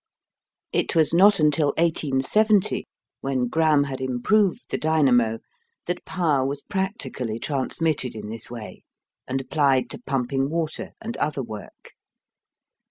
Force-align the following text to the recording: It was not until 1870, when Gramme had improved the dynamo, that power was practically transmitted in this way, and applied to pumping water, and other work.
It 0.71 0.95
was 0.95 1.13
not 1.13 1.39
until 1.39 1.75
1870, 1.77 2.87
when 3.19 3.45
Gramme 3.45 3.83
had 3.83 4.01
improved 4.01 4.65
the 4.71 4.77
dynamo, 4.79 5.37
that 5.85 6.05
power 6.05 6.43
was 6.43 6.63
practically 6.63 7.37
transmitted 7.37 8.15
in 8.15 8.27
this 8.27 8.49
way, 8.49 8.83
and 9.27 9.39
applied 9.39 9.91
to 9.91 10.01
pumping 10.07 10.49
water, 10.49 10.93
and 11.01 11.15
other 11.17 11.43
work. 11.43 11.91